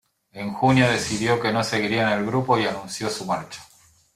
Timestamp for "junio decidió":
0.55-1.39